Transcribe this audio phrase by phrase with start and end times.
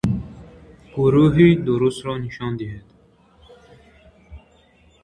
[0.93, 2.87] Гурӯҳи дурустро нишон диҳед.